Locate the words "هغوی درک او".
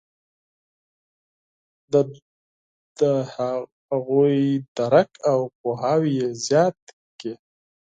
3.33-5.39